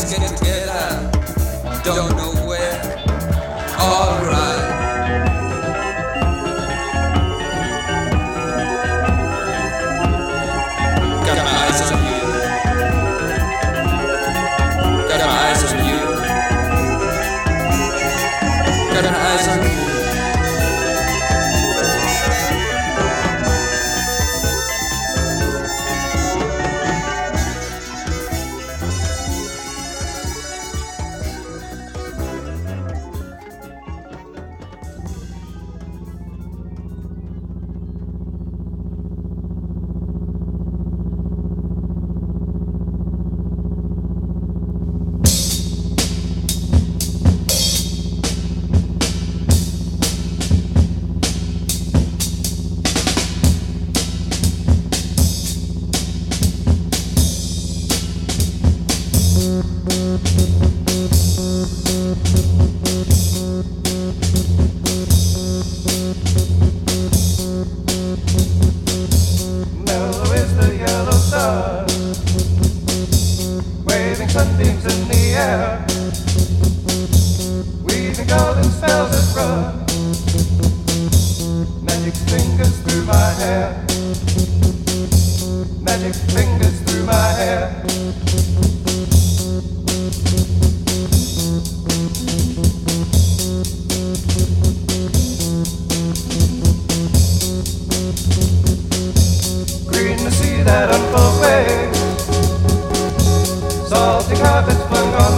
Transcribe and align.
Let's 0.00 0.18
get 0.18 0.32
it. 0.32 0.39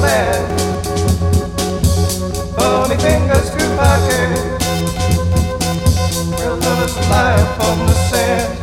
man. 0.03 0.59
Fingers 3.03 3.51
grew 3.51 3.69
my 3.77 3.97
Real 6.39 6.57
lovers 6.57 6.97
lie 7.09 7.57
the 7.87 7.95
sand. 8.11 8.62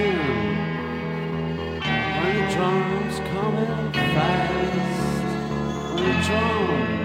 In. 0.00 0.18
When 2.18 2.36
the 2.36 2.54
drums 2.54 3.16
come 3.30 3.56
in 3.56 3.92
fast. 3.92 5.24
When 5.94 6.04
the 6.04 6.26
drums 6.26 7.01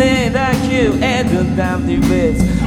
that 0.00 0.70
you 0.70 0.92
and. 1.02 1.20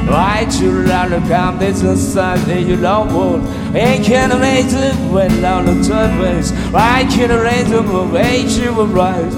Why 0.08 0.46
you 0.60 0.70
let 0.82 1.10
the 1.10 1.18
come 1.28 1.58
this 1.58 1.80
society 1.80 2.60
you 2.60 2.76
don't 2.76 3.12
want? 3.12 3.44
Ain't 3.74 4.04
can 4.04 4.38
raise 4.40 4.74
it 4.74 4.94
without 5.10 5.64
the 5.64 5.82
turns. 5.82 6.52
Why 6.72 7.06
can't 7.10 7.32
raise 7.32 7.70
it 7.70 7.82
when 7.82 8.48
you 8.50 8.74
will 8.74 8.86
rise? 8.86 9.34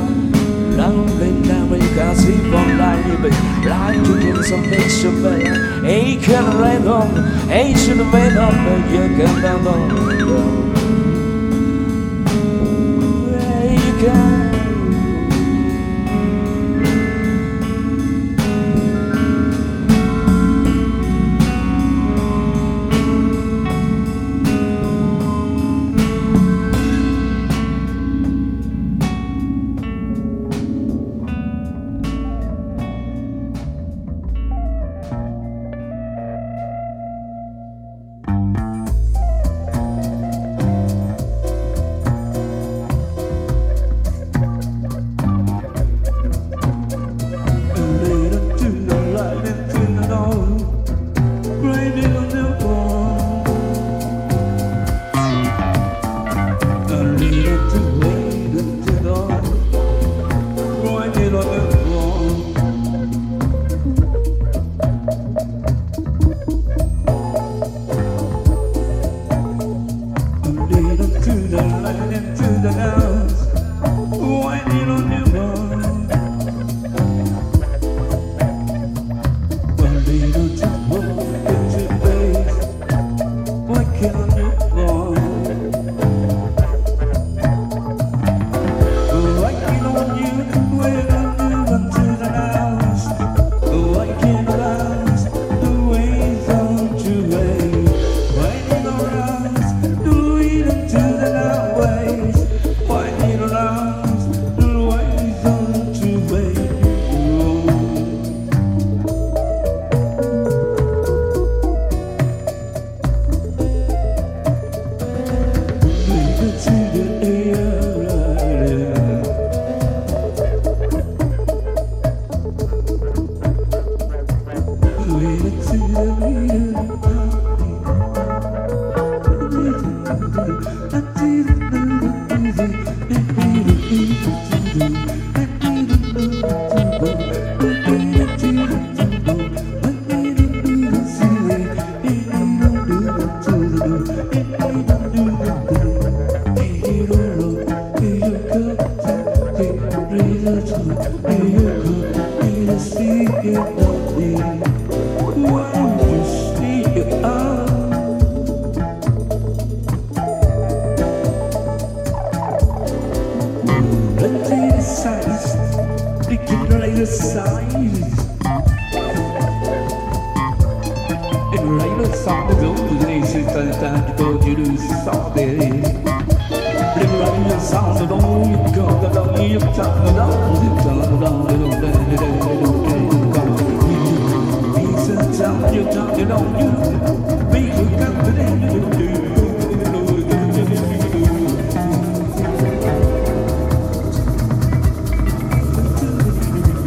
Lonely 0.76 1.32
now 1.48 1.72
you 1.72 1.88
can 1.94 2.16
see 2.16 2.36
from 2.50 2.78
life, 2.78 3.22
but 3.22 3.32
like 3.64 4.02
to 4.04 4.20
get 4.20 4.44
some 4.44 4.62
picture 4.64 5.12
better. 5.22 5.86
Ain't 5.86 6.22
can 6.22 6.58
rain 6.58 6.86
on, 6.86 7.50
ain't 7.50 7.78
should 7.78 7.98
have 7.98 8.12
but 8.12 8.90
you 8.90 9.16
can 9.16 9.42
down 9.42 9.66
on. 9.66 10.06
You 13.86 14.35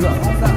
can. 0.10 0.40
Love 0.40 0.49